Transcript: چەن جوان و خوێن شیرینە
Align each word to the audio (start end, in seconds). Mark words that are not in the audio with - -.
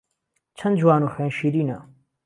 چەن 0.57 0.73
جوان 0.79 1.01
و 1.03 1.11
خوێن 1.13 1.31
شیرینە 1.37 1.77